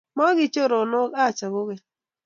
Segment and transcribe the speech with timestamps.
[0.17, 1.81] Magiichoronok ache kogeny